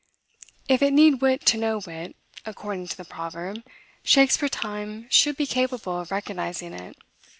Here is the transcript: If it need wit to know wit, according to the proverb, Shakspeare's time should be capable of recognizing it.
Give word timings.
If 0.67 0.81
it 0.81 0.93
need 0.93 1.21
wit 1.21 1.45
to 1.45 1.59
know 1.59 1.77
wit, 1.85 2.15
according 2.43 2.87
to 2.87 2.97
the 2.97 3.05
proverb, 3.05 3.61
Shakspeare's 4.03 4.49
time 4.49 5.05
should 5.11 5.37
be 5.37 5.45
capable 5.45 5.99
of 6.01 6.09
recognizing 6.09 6.73
it. 6.73 6.97